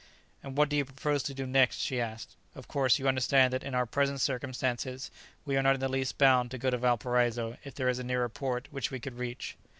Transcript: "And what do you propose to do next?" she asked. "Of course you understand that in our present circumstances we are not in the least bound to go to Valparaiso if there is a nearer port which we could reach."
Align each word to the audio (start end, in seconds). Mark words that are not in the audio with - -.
"And 0.41 0.57
what 0.57 0.67
do 0.69 0.75
you 0.77 0.83
propose 0.85 1.21
to 1.21 1.33
do 1.35 1.45
next?" 1.45 1.77
she 1.77 2.01
asked. 2.01 2.35
"Of 2.55 2.67
course 2.67 2.97
you 2.97 3.07
understand 3.07 3.53
that 3.53 3.61
in 3.63 3.75
our 3.75 3.85
present 3.85 4.19
circumstances 4.19 5.11
we 5.45 5.55
are 5.57 5.61
not 5.61 5.75
in 5.75 5.79
the 5.79 5.87
least 5.87 6.17
bound 6.17 6.49
to 6.49 6.57
go 6.57 6.71
to 6.71 6.77
Valparaiso 6.79 7.57
if 7.63 7.75
there 7.75 7.87
is 7.87 7.99
a 7.99 8.03
nearer 8.03 8.27
port 8.27 8.67
which 8.71 8.89
we 8.89 8.99
could 8.99 9.19
reach." 9.19 9.57